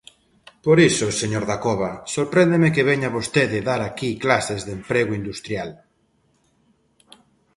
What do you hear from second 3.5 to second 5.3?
dar aquí clases de emprego